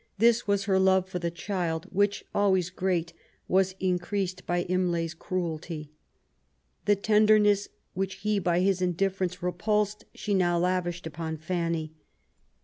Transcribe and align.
This 0.17 0.47
was 0.47 0.63
her 0.63 0.79
love 0.79 1.07
for 1.07 1.19
the 1.19 1.29
child^ 1.29 1.85
which, 1.93 2.25
always 2.33 2.71
great^ 2.71 3.13
was 3.47 3.75
increased 3.79 4.47
by 4.47 4.63
Imlay's 4.63 5.13
cruelty. 5.13 5.91
The 6.85 6.95
tenderness 6.95 7.67
which 7.93 8.15
he 8.15 8.39
by 8.39 8.61
his 8.61 8.81
indifference 8.81 9.35
repulsed^ 9.43 10.05
she 10.15 10.33
now 10.33 10.57
lavished 10.57 11.05
upon 11.05 11.37
Fanny. 11.37 11.93